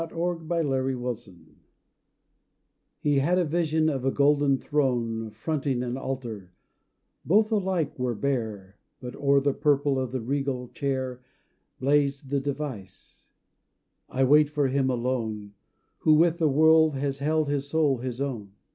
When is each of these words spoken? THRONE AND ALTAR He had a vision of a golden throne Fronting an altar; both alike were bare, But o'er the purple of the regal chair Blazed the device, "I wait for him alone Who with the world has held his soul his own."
THRONE 0.09 0.51
AND 0.51 0.99
ALTAR 0.99 1.31
He 3.01 3.19
had 3.19 3.37
a 3.37 3.45
vision 3.45 3.87
of 3.87 4.03
a 4.03 4.09
golden 4.09 4.57
throne 4.57 5.29
Fronting 5.29 5.83
an 5.83 5.95
altar; 5.95 6.53
both 7.23 7.51
alike 7.51 7.99
were 7.99 8.15
bare, 8.15 8.79
But 8.99 9.15
o'er 9.15 9.39
the 9.39 9.53
purple 9.53 9.99
of 9.99 10.11
the 10.11 10.19
regal 10.19 10.69
chair 10.69 11.21
Blazed 11.79 12.31
the 12.31 12.39
device, 12.39 13.27
"I 14.09 14.23
wait 14.23 14.49
for 14.49 14.69
him 14.69 14.89
alone 14.89 15.53
Who 15.99 16.15
with 16.15 16.39
the 16.39 16.49
world 16.49 16.95
has 16.95 17.19
held 17.19 17.47
his 17.47 17.69
soul 17.69 17.99
his 17.99 18.19
own." 18.19 18.53